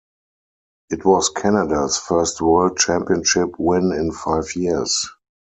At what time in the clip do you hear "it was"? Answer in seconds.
0.89-1.29